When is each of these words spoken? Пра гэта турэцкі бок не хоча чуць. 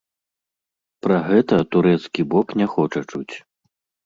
Пра 1.07 1.17
гэта 1.27 1.59
турэцкі 1.75 2.21
бок 2.33 2.47
не 2.63 2.67
хоча 2.73 3.05
чуць. 3.11 3.35